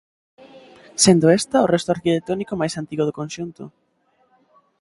Sendo 1.03 1.25
esta 1.39 1.65
o 1.65 1.69
resto 1.73 1.89
arquitectónico 1.91 2.53
máis 2.61 2.73
antigo 2.81 3.03
do 3.05 3.17
conxunto. 3.19 3.63